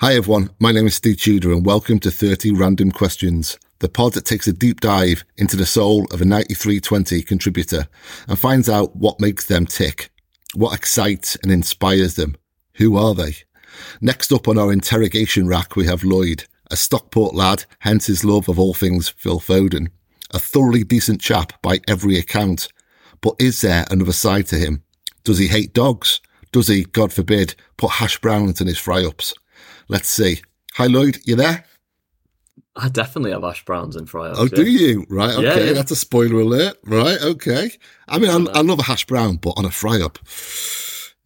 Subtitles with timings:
[0.00, 4.12] Hi everyone, my name is Ste Tudor and welcome to 30 Random Questions, the pod
[4.12, 7.88] that takes a deep dive into the soul of a 9320 contributor
[8.28, 10.10] and finds out what makes them tick,
[10.54, 12.36] what excites and inspires them.
[12.74, 13.36] Who are they?
[14.02, 18.50] Next up on our interrogation rack, we have Lloyd, a Stockport lad, hence his love
[18.50, 19.88] of all things Phil Foden.
[20.30, 22.68] A thoroughly decent chap by every account.
[23.22, 24.82] But is there another side to him?
[25.24, 26.20] Does he hate dogs?
[26.52, 29.32] Does he, God forbid, put hash browns in his fry ups?
[29.88, 30.42] Let's see.
[30.74, 31.64] Hi, Lloyd, you there?
[32.74, 34.38] I definitely have hash browns and fry ups.
[34.38, 35.06] Oh, do you?
[35.08, 35.42] Right, okay.
[35.44, 35.72] Yeah, yeah.
[35.72, 36.76] That's a spoiler alert.
[36.84, 37.70] Right, okay.
[38.06, 40.18] I mean, I, I love a hash brown, but on a fry up.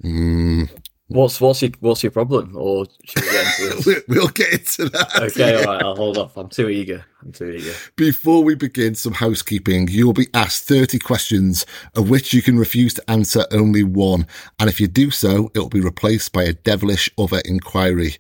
[0.05, 0.71] Mm,
[1.11, 2.53] What's what's your what's your problem?
[2.57, 3.87] Or should we get into this?
[3.87, 5.11] we- we'll get into that.
[5.23, 5.83] okay, all right.
[5.83, 6.37] I'll hold off.
[6.37, 7.05] I'm too eager.
[7.23, 7.73] I'm too eager.
[7.97, 12.59] Before we begin some housekeeping, you will be asked 30 questions, of which you can
[12.59, 14.27] refuse to answer only one.
[14.61, 18.15] And if you do so, it will be replaced by a devilish other inquiry.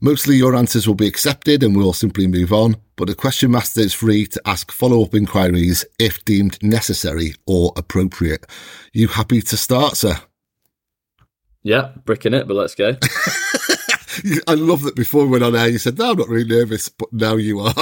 [0.00, 3.80] Mostly your answers will be accepted and we'll simply move on, but the question master
[3.80, 8.44] is free to ask follow-up inquiries if deemed necessary or appropriate.
[8.92, 10.16] You happy to start, sir?
[11.64, 12.96] Yeah, bricking it, but let's go.
[14.46, 16.90] I love that before we went on air, you said, no, I'm not really nervous,
[16.90, 17.74] but now you are.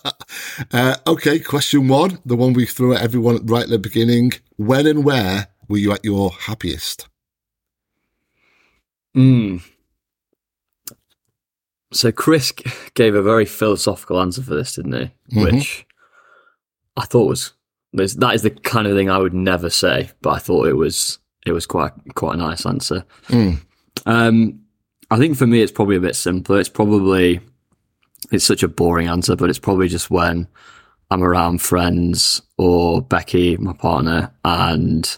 [0.72, 4.32] uh, okay, question one, the one we threw at everyone right at the beginning.
[4.56, 7.08] When and where were you at your happiest?
[9.14, 9.62] Mm.
[11.92, 12.52] So Chris
[12.94, 15.36] gave a very philosophical answer for this, didn't he?
[15.36, 15.52] Mhm.
[15.52, 15.86] Which
[16.96, 17.52] I thought was
[17.92, 21.18] that is the kind of thing I would never say, but I thought it was
[21.46, 23.04] it was quite quite a nice answer.
[23.28, 23.60] Mm.
[24.06, 24.60] Um,
[25.10, 26.60] I think for me, it's probably a bit simpler.
[26.60, 27.40] It's probably
[28.30, 30.46] it's such a boring answer, but it's probably just when
[31.10, 35.16] I'm around friends or Becky, my partner, and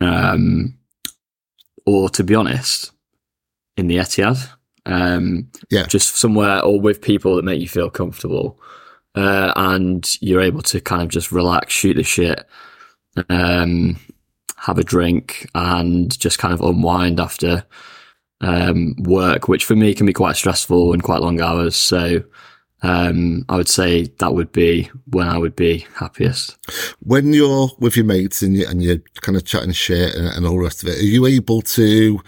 [0.00, 0.76] um,
[1.86, 2.90] or to be honest,
[3.76, 4.48] in the Etihad,
[4.86, 5.86] um, Yeah.
[5.86, 8.58] just somewhere or with people that make you feel comfortable,
[9.14, 12.44] uh, and you're able to kind of just relax, shoot the shit,
[13.28, 13.96] um,
[14.66, 17.64] have a drink, and just kind of unwind after
[18.40, 21.76] um, work, which for me can be quite stressful and quite long hours.
[21.76, 22.22] So
[22.82, 26.58] um, I would say that would be when I would be happiest.
[27.00, 30.44] When you're with your mates and, you, and you're kind of chatting shit and, and
[30.44, 32.20] all the rest of it, are you able to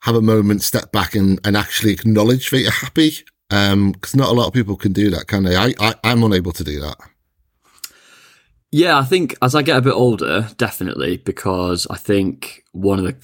[0.00, 3.10] have a moment, step back and, and actually acknowledge that you're happy?
[3.48, 5.56] Because not a lot of people can do that, can they?
[5.56, 6.96] I, I, I'm unable to do that.
[8.70, 13.04] Yeah, I think as I get a bit older, definitely, because I think one of
[13.04, 13.16] the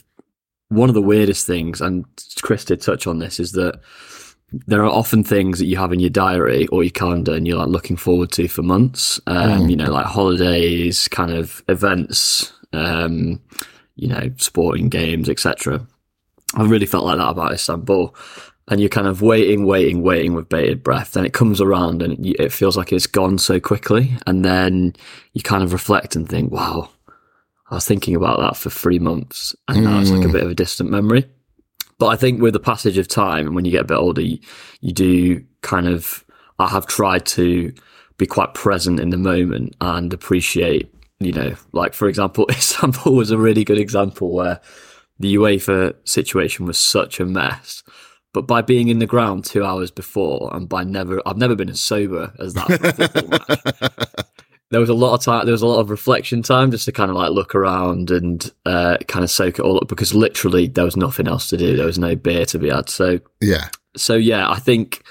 [0.68, 2.04] one of the weirdest things, and
[2.42, 3.80] Chris did touch on this, is that
[4.66, 7.58] there are often things that you have in your diary or your calendar and you're
[7.58, 9.20] like looking forward to for months.
[9.26, 13.40] Um, You know, like holidays, kind of events, um,
[13.96, 15.86] you know, sporting games, etc.
[16.54, 18.14] I really felt like that about Istanbul.
[18.68, 21.12] And you're kind of waiting, waiting, waiting with bated breath.
[21.12, 24.16] Then it comes around and it feels like it's gone so quickly.
[24.26, 24.94] And then
[25.34, 26.88] you kind of reflect and think, wow,
[27.70, 30.32] I was thinking about that for three months and now it's like a hmm.
[30.32, 31.26] bit of a distant memory.
[31.98, 34.20] But I think with the passage of time and when you get a bit older,
[34.20, 34.38] you,
[34.80, 36.24] you do kind of,
[36.58, 37.72] I have tried to
[38.16, 43.30] be quite present in the moment and appreciate, you know, like for example, Istanbul was
[43.30, 44.60] a really good example where
[45.18, 47.82] the UEFA situation was such a mess.
[48.34, 51.70] But by being in the ground two hours before and by never, I've never been
[51.70, 54.26] as sober as that for a football match.
[54.70, 56.90] There was a lot of time there was a lot of reflection time just to
[56.92, 60.66] kind of like look around and uh, kind of soak it all up because literally
[60.66, 61.76] there was nothing else to do.
[61.76, 62.88] There was no beer to be had.
[62.88, 63.68] So Yeah.
[63.96, 65.04] so yeah i think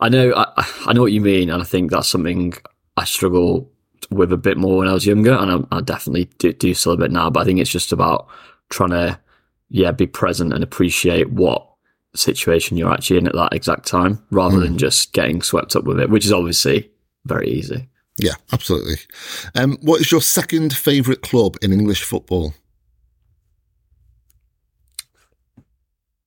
[0.00, 0.46] i know i,
[0.86, 2.52] I know what you mean and i think that's something
[2.96, 3.68] i struggle
[4.10, 6.92] with a bit more when i was younger and i, I definitely do, do still
[6.92, 8.28] a bit now but i think it's just about
[8.68, 9.18] trying to
[9.70, 11.66] yeah be present and appreciate what
[12.14, 16.00] situation you're actually in at that exact time rather than just getting swept up with
[16.00, 16.90] it which is obviously
[17.24, 17.88] very easy
[18.18, 18.96] Yeah, absolutely.
[19.54, 22.52] Um, what is your second favourite club in English football?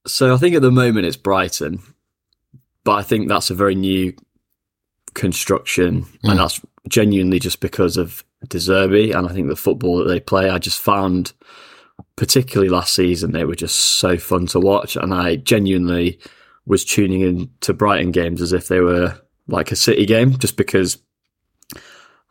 [0.05, 1.79] So I think at the moment it's Brighton,
[2.83, 4.13] but I think that's a very new
[5.13, 6.31] construction, Mm.
[6.31, 6.59] and that's
[6.89, 10.49] genuinely just because of De Zerbi and I think the football that they play.
[10.49, 11.31] I just found,
[12.15, 16.19] particularly last season, they were just so fun to watch, and I genuinely
[16.65, 20.55] was tuning in to Brighton games as if they were like a City game, just
[20.55, 20.97] because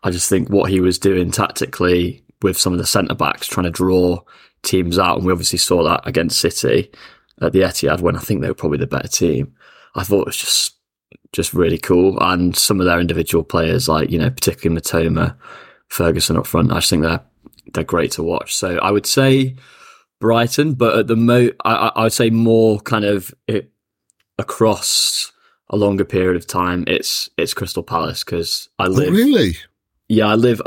[0.03, 3.65] I just think what he was doing tactically with some of the centre backs, trying
[3.65, 4.21] to draw
[4.63, 6.91] teams out, and we obviously saw that against City
[7.41, 9.55] at the Etihad when I think they were probably the better team.
[9.95, 10.77] I thought it was just
[11.33, 15.37] just really cool, and some of their individual players, like you know, particularly Mitoma,
[15.89, 17.21] Ferguson up front, I just think they're
[17.73, 18.55] they're great to watch.
[18.55, 19.57] So I would say
[20.21, 23.71] Brighton, but at the mo, I, I would say more kind of it,
[24.39, 25.33] across
[25.71, 29.13] a longer period of time, it's it's Crystal Palace because I Oh, live.
[29.13, 29.57] really?
[30.09, 30.61] Yeah, I live.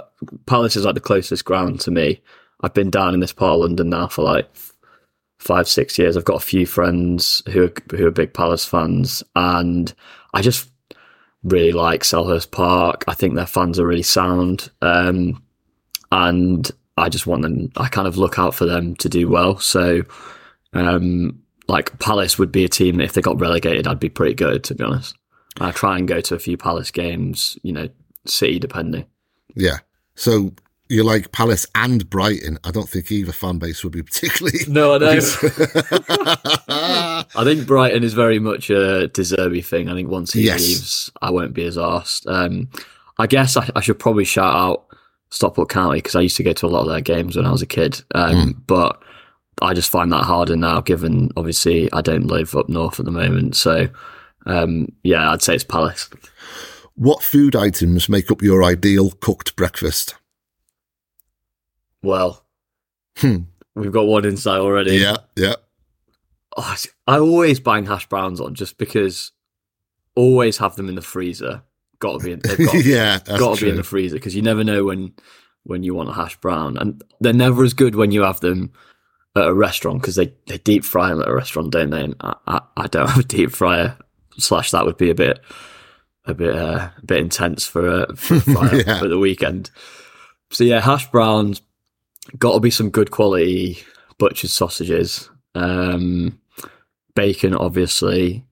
[0.47, 2.21] Palace is like the closest ground to me.
[2.61, 4.49] I've been down in this part of London now for like
[5.39, 6.17] five, six years.
[6.17, 9.93] I've got a few friends who are, who are big Palace fans, and
[10.33, 10.69] I just
[11.43, 13.03] really like Selhurst Park.
[13.07, 15.43] I think their fans are really sound, um,
[16.11, 17.71] and I just want them.
[17.75, 19.57] I kind of look out for them to do well.
[19.59, 20.03] So,
[20.73, 24.33] um, like Palace would be a team that if they got relegated, I'd be pretty
[24.35, 25.15] good to be honest.
[25.59, 27.89] I try and go to a few Palace games, you know,
[28.25, 29.05] City depending.
[29.55, 29.77] Yeah.
[30.15, 30.53] So
[30.89, 32.59] you like Palace and Brighton.
[32.63, 34.59] I don't think either fan base would be particularly.
[34.67, 35.19] No, I know.
[36.67, 39.89] I think Brighton is very much a De Zerbi thing.
[39.89, 40.61] I think once he Yes.
[40.61, 42.27] leaves, I won't be as arsed.
[42.27, 42.69] Um,
[43.17, 44.85] I guess I, I should probably shout out
[45.35, 47.51] Stockport County because I used to go to a lot of their games when I
[47.51, 48.01] was a kid.
[48.15, 49.01] Um, But
[49.61, 53.11] I just find that harder now, given obviously I don't live up north at the
[53.11, 53.55] moment.
[53.57, 53.87] So
[54.45, 56.09] um, yeah, I'd say it's Palace.
[56.95, 60.15] what food items make up your ideal cooked breakfast?
[62.01, 62.45] Well,
[63.17, 63.37] Hmm.
[63.75, 64.97] we've got one inside already.
[64.97, 65.55] Yeah, yeah.
[66.57, 66.75] Oh,
[67.07, 69.31] I always bang hash browns on just because
[70.15, 71.63] always have them in the freezer.
[72.05, 74.41] Got to be in, they've got, yeah, got to be in the freezer because you
[74.41, 75.13] never know when
[75.63, 78.71] when you want a hash brown, and they're never as good when you have them
[79.35, 82.03] at a restaurant because they, they deep fry them at a restaurant, don't they?
[82.03, 83.97] And I, I, I don't have a deep fryer.
[84.37, 85.39] Slash, that would be a bit
[86.25, 89.01] a bit uh, a bit intense for a, for a Yeah.
[89.01, 89.71] at the weekend.
[90.51, 91.61] So yeah, hash browns
[92.37, 93.79] got to be some good quality
[94.17, 96.39] butcher's sausages, um,
[97.15, 98.43] bacon, obviously,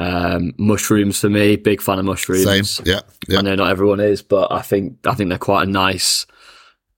[0.00, 1.56] um, mushrooms for me.
[1.56, 2.44] Big fan of mushrooms.
[2.70, 2.86] Same.
[2.86, 3.38] Yeah, yeah.
[3.38, 6.26] I know not everyone is, but I think I think they're quite a nice,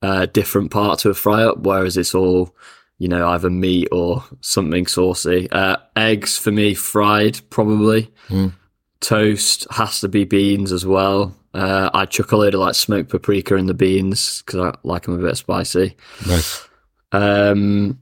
[0.01, 1.59] uh, different part to a fry up.
[1.59, 2.55] Whereas it's all,
[2.99, 5.49] you know, either meat or something saucy.
[5.51, 8.11] Uh, eggs for me, fried probably.
[8.29, 8.53] Mm.
[9.01, 11.35] Toast has to be beans as well.
[11.53, 15.03] Uh, I chuck a load of like smoked paprika in the beans because I like
[15.03, 15.97] them a bit spicy.
[16.25, 16.67] Nice.
[17.11, 17.99] Um,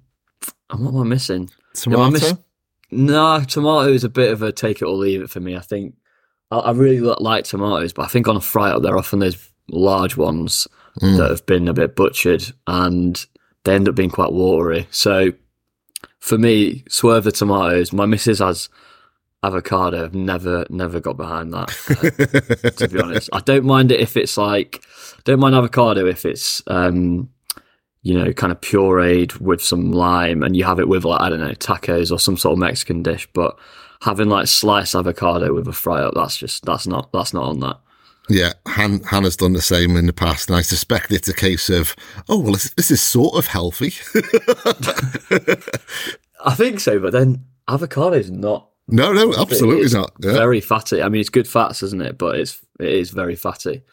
[0.70, 1.50] and what am I missing?
[1.74, 2.04] Tomato?
[2.04, 2.36] I miss-
[2.92, 5.56] No, tomato is a bit of a take it or leave it for me.
[5.56, 5.96] I think
[6.52, 9.50] I, I really like tomatoes, but I think on a fry up, they're often those
[9.70, 10.68] large ones
[11.02, 11.16] Mm.
[11.20, 13.26] that have been a bit butchered and
[13.64, 14.88] they end up being quite watery.
[14.92, 15.32] So
[16.20, 17.94] for me, swerve the tomatoes.
[17.94, 18.68] My missus has
[19.42, 20.04] avocado.
[20.04, 21.70] I've never, never got behind that.
[22.66, 24.84] uh, to be honest, I don't mind it if it's like,
[25.24, 27.30] don't mind avocado if it's, um,
[28.04, 31.30] you know, kind of pureed with some lime and you have it with like, I
[31.30, 33.58] don't know, tacos or some sort of Mexican dish, but
[34.02, 37.60] having like sliced avocado with a fry up, that's just, that's not, that's not on
[37.60, 37.80] that.
[38.30, 41.70] Yeah, Han, Hannah's done the same in the past, and I suspect it's a case
[41.70, 41.96] of,
[42.30, 43.94] oh, well, this, this is sort of healthy.
[46.46, 50.12] I think so, but then avocado is not no, no, absolutely not.
[50.20, 50.34] Yeah.
[50.34, 51.02] very fatty.
[51.02, 52.18] I mean, it's good fats, isn't it?
[52.18, 53.84] But it's, it is very fatty.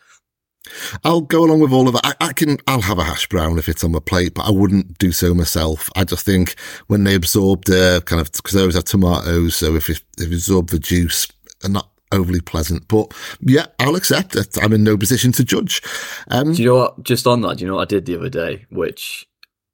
[1.05, 2.17] I'll go along with all of that.
[2.21, 4.51] I, I can, I'll have a hash brown if it's on my plate, but I
[4.51, 5.89] wouldn't do so myself.
[5.97, 6.57] I just think
[6.89, 10.31] when they absorb the kind of, because I always have tomatoes, so if it, if
[10.31, 11.27] it absorb the juice,
[11.61, 12.89] they're not overly pleasant.
[12.89, 14.57] But yeah, I'll accept it.
[14.63, 15.83] I'm in no position to judge.
[16.29, 17.03] Um, Do you know what?
[17.03, 18.67] Just on that, do you know what I did the other day?
[18.71, 19.27] Which,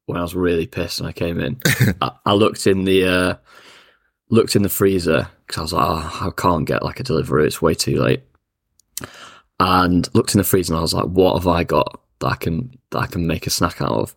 [0.05, 1.59] when I was really pissed and I came in,
[2.01, 3.35] I, I looked in the uh,
[4.29, 7.47] looked in the freezer because I was like, oh, I can't get like a delivery;
[7.47, 8.23] it's way too late.
[9.59, 12.35] And looked in the freezer and I was like, what have I got that I
[12.35, 14.15] can that I can make a snack out of?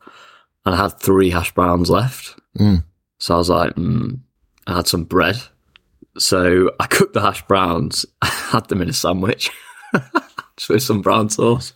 [0.66, 2.82] And I had three hash browns left, Mm.
[3.18, 4.18] so I was like, mm.
[4.66, 5.36] I had some bread.
[6.18, 9.50] So I cooked the hash browns, had them in a sandwich,
[10.56, 11.72] just with some brown sauce.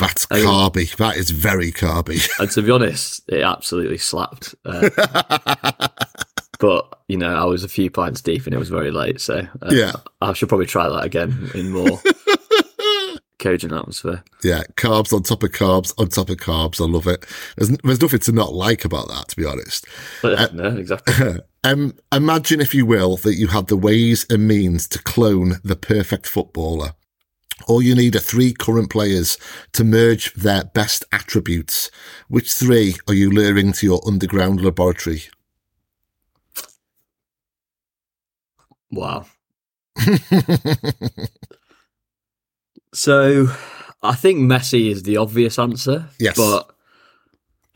[0.00, 0.94] that's carby.
[0.96, 2.28] That is very carby.
[2.40, 4.56] And to be honest, it absolutely slapped.
[4.64, 4.90] Uh,
[6.58, 9.46] but you know, I was a few pints deep and it was very late, so
[9.62, 9.92] uh, Yeah.
[10.20, 12.00] I should probably try that again in more
[13.44, 14.24] cogent atmosphere.
[14.42, 16.80] Yeah, carbs on top of carbs on top of carbs.
[16.80, 17.26] I love it.
[17.56, 19.86] There's, there's nothing to not like about that, to be honest.
[20.22, 21.40] Uh, no, exactly.
[21.66, 25.76] Um, imagine, if you will, that you had the ways and means to clone the
[25.76, 26.92] perfect footballer.
[27.66, 29.38] All you need are three current players
[29.72, 31.90] to merge their best attributes.
[32.28, 35.22] Which three are you luring to your underground laboratory?
[38.90, 39.24] Wow.
[42.94, 43.48] So
[44.02, 46.08] I think Messi is the obvious answer.
[46.18, 46.36] Yes.
[46.36, 46.70] But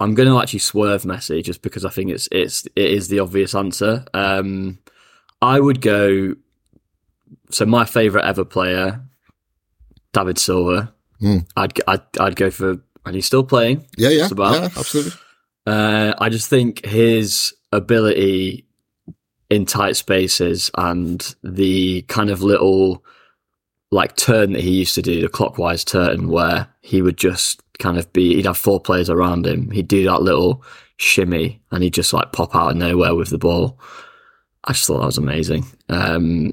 [0.01, 3.19] I'm going to actually swerve Messi just because I think it's it's it is the
[3.19, 4.05] obvious answer.
[4.15, 4.79] Um,
[5.43, 6.35] I would go.
[7.51, 9.03] So my favorite ever player,
[10.13, 10.95] David Silva.
[11.21, 11.47] Mm.
[11.57, 13.87] I'd, I'd I'd go for, and he's still playing.
[13.97, 14.55] Yeah, yeah, about.
[14.55, 15.13] yeah, absolutely.
[15.67, 18.67] Uh, I just think his ability
[19.51, 23.05] in tight spaces and the kind of little
[23.90, 27.97] like turn that he used to do, the clockwise turn where he would just kind
[27.99, 29.71] of be, he'd have four players around him.
[29.71, 30.62] He'd do that little
[30.97, 33.78] shimmy and he'd just like pop out of nowhere with the ball.
[34.64, 35.64] I just thought that was amazing.
[35.88, 36.52] Um,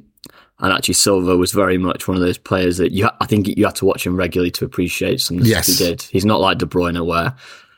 [0.60, 3.66] and actually, Silva was very much one of those players that you, I think you
[3.66, 5.68] had to watch him regularly to appreciate some of the Yes.
[5.68, 6.02] stuff he did.
[6.04, 7.36] He's not like De Bruyne where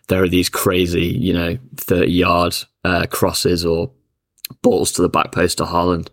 [0.10, 3.90] there are these crazy, you know, 30 yard uh, crosses or
[4.62, 6.10] balls to the back post to Haaland.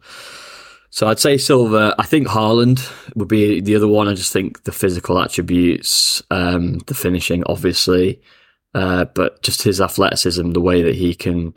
[0.95, 1.93] So I'd say Silva.
[1.99, 4.07] I think Haaland would be the other one.
[4.07, 8.23] I just think the physical attributes, um, the finishing, obviously,
[8.75, 11.53] uh, but just his athleticism, the way that he can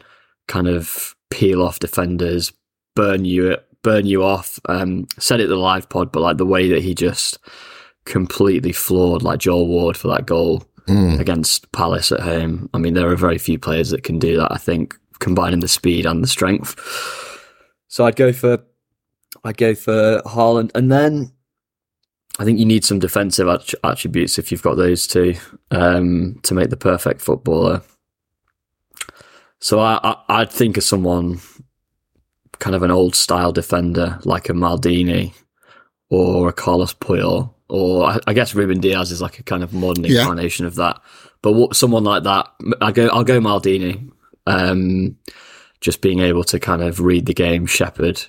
[0.48, 2.51] kind of peel off defenders,
[2.96, 4.60] burn you, burn you off.
[4.70, 7.38] Um, said it the live pod, but like the way that he just
[8.06, 11.20] completely floored like Joel Ward for that goal Mm.
[11.20, 12.70] against Palace at home.
[12.74, 14.51] I mean, there are very few players that can do that.
[14.53, 16.75] I think combining the speed and the strength.
[17.89, 18.63] So I'd go for,
[19.48, 21.32] I'd go for Haaland, and then
[22.39, 25.36] I think you need some defensive att- attributes if you've got those two
[25.72, 27.82] um, to make the perfect footballer.
[29.60, 31.39] So I, I, I'd think of someone
[32.60, 35.34] kind of an old style defender like a Maldini
[36.10, 39.74] or a Carlos Puyol, or I, I guess Ruben Dias is like a kind of
[39.74, 40.22] modern Yeah.
[40.22, 41.01] incarnation of that.
[41.42, 42.48] But what, someone like that,
[42.82, 44.12] I go, I'll go Maldini.
[44.46, 45.18] Um,
[45.82, 48.25] just being able to kind of read the game, shepherd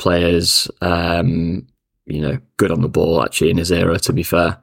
[0.00, 1.66] players, um,
[2.06, 3.98] you know, good on the ball actually in his era.
[3.98, 4.56] To be fair,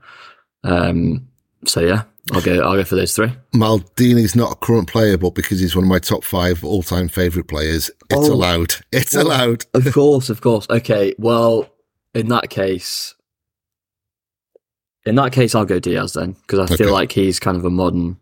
[0.63, 1.27] um,
[1.65, 2.03] so yeah,
[2.33, 2.59] I'll go.
[2.61, 3.31] I'll go for those three.
[3.55, 7.07] Maldini's not a current player, but because he's one of my top five all time
[7.07, 8.33] favourite players, it's Oh.
[8.33, 8.75] allowed.
[8.91, 9.65] It's Well- allowed.
[9.73, 10.65] Of course, of course.
[10.69, 11.69] Okay, well,
[12.13, 13.13] in that case,
[15.05, 17.69] in that case, I'll go Dias then because I feel like he's kind of a
[17.69, 18.17] modern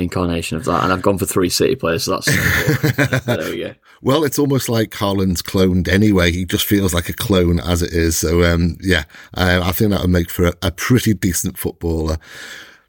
[0.00, 3.74] incarnation of that, and I've gone for three City players, so that's there we go.
[4.02, 6.32] Well, it's almost like Haaland's cloned anyway.
[6.32, 8.16] He just feels like a clone as it is.
[8.16, 9.04] So, um, yeah,
[9.34, 12.18] uh, I think that would make for a, a pretty decent footballer.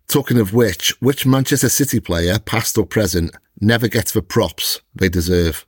[0.08, 5.10] Talking of which, which Manchester City player, past or present, never gets the props they
[5.10, 5.65] deserve?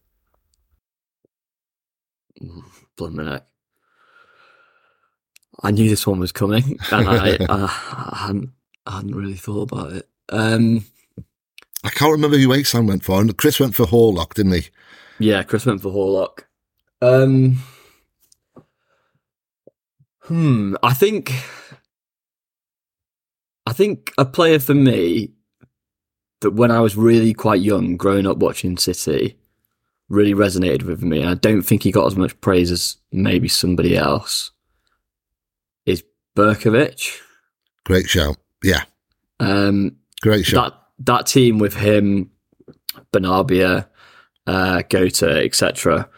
[2.97, 3.39] Blimey.
[5.61, 8.49] I knew this one was coming, and I, I, I hadn't,
[8.85, 10.09] I hadn't really thought about it.
[10.29, 10.85] Um,
[11.83, 13.19] I can't remember who Asan went for.
[13.19, 14.63] And Chris went for Horlock, didn't he?
[15.19, 16.43] Yeah, Chris went for Horlock.
[17.01, 17.57] Um,
[20.21, 20.75] hmm.
[20.83, 21.33] I think.
[23.65, 25.31] I think a player for me
[26.41, 29.37] that when I was really quite young, growing up watching City,
[30.09, 33.47] really resonated with me, and I don't think he got as much praise as maybe
[33.47, 34.51] somebody else.
[35.85, 36.03] Is
[36.35, 37.19] Berkovic?
[37.85, 38.35] Great shout.
[38.61, 38.83] Yeah,
[39.39, 40.73] Um, great shout.
[40.73, 42.31] that that team with him,
[43.11, 43.87] Benarbia,
[44.47, 46.09] uh, Goater, etc.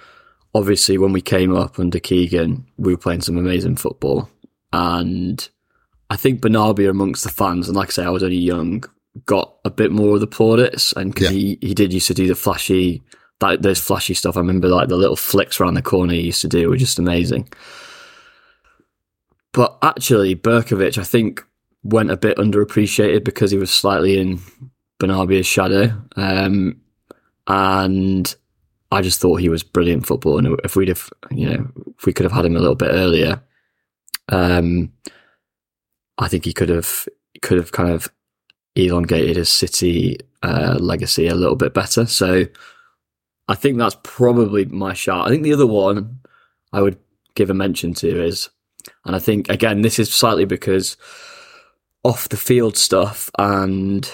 [0.54, 4.30] Obviously, when we came up under Keegan, we were playing some amazing football,
[4.74, 5.48] and
[6.10, 8.84] I think Benarbia amongst the fans, and like I say, I was only young,
[9.26, 11.32] got a bit more of the plaudits, and 'cause Yeah.
[11.32, 13.02] he he did used to do the flashy.
[13.42, 16.40] That, those flashy stuff, I remember like the little flicks around the corner he used
[16.42, 17.50] to do were just amazing.
[19.52, 21.44] But actually, Berkovic, I think,
[21.84, 24.40] went a bit underappreciated because he was slightly in
[25.00, 25.94] Benarbia's shadow.
[26.16, 26.82] Um,
[27.48, 28.36] and
[28.92, 30.38] I just thought he was brilliant football.
[30.38, 32.92] And if we'd have, you know, if we could have had him a little bit
[32.92, 33.42] earlier,
[34.30, 34.92] um,
[36.18, 37.08] I think he could have,
[37.42, 38.12] could have kind of
[38.76, 42.06] elongated his City uh, legacy a little bit better.
[42.06, 42.46] So
[43.48, 45.28] I think that's probably my shout.
[45.28, 46.20] I think the other one
[46.74, 46.98] I would
[47.36, 48.50] give a mention to is,
[49.06, 50.98] and I think again this is slightly because
[52.04, 54.10] off the field stuff and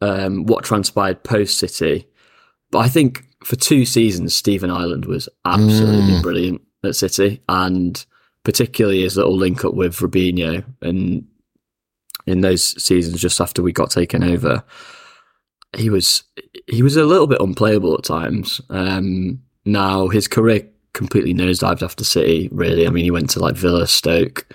[0.00, 2.06] um, what transpired post City,
[2.70, 6.22] but I think for two seasons Stephen Ireland was absolutely Mm.
[6.22, 8.04] brilliant at City, and
[8.44, 11.26] particularly his little link up with Robinho and
[12.26, 14.64] in those seasons just after we got taken over,
[15.76, 16.24] he was
[16.66, 18.60] he was a little bit unplayable at times.
[18.70, 22.48] Um, now his career completely nosedived after City.
[22.52, 24.46] Really, I mean, he went to like Villa, Stoke.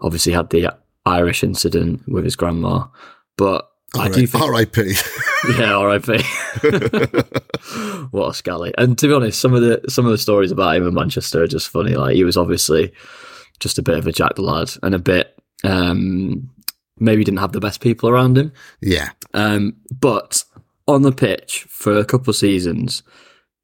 [0.00, 0.74] Obviously, had the
[1.06, 2.86] Irish incident with his grandma,
[3.36, 4.94] but I do think, R.I.P.
[5.58, 6.22] yeah, R.I.P.
[8.10, 8.72] what a scally!
[8.78, 11.42] And to be honest, some of the some of the stories about him in Manchester
[11.42, 11.94] are just funny.
[11.94, 12.92] Like he was obviously
[13.60, 16.50] just a bit of a jack the lad and a bit um,
[16.98, 18.52] maybe didn't have the best people around him.
[18.80, 19.10] yeah.
[19.34, 20.44] Um, but
[20.88, 23.02] on the pitch for a couple of seasons,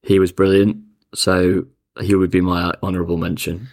[0.02, 0.76] he was brilliant.
[1.14, 1.66] So
[2.00, 3.68] he would be my honourable mention.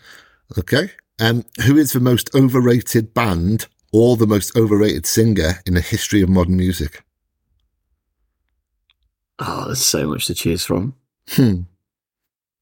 [0.57, 0.91] Okay.
[1.19, 6.21] Um, who is the most overrated band or the most overrated singer in the history
[6.21, 7.01] of modern music?
[9.39, 10.95] Oh, there's so much to choose from.
[11.29, 11.61] Hmm.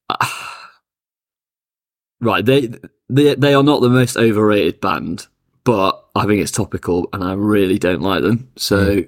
[0.08, 0.30] I
[2.20, 2.68] right, they
[3.08, 5.26] they they are not the most overrated band,
[5.64, 8.50] but I think it's topical, and I really don't like them.
[8.56, 9.04] So,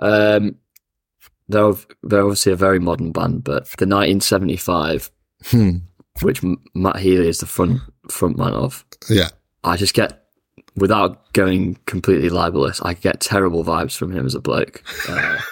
[0.00, 0.56] um,
[1.48, 5.10] they're they're obviously a very modern band, but the 1975,
[5.46, 5.76] Hmm.
[6.22, 6.42] which
[6.74, 9.28] Matt Healy is the front front man of, Yeah.
[9.64, 10.21] I just get
[10.76, 14.82] without going completely libelous, I get terrible vibes from him as a bloke.
[15.08, 15.38] Uh,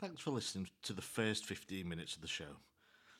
[0.00, 2.58] Thanks for listening to the first 15 minutes of the show.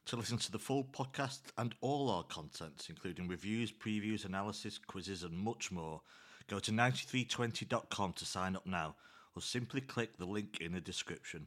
[0.07, 5.23] To listen to the full podcast and all our contents, including reviews, previews, analysis, quizzes,
[5.23, 6.03] and much more,
[6.47, 8.97] go to 9320.com to sign up now,
[9.35, 11.47] or simply click the link in the description.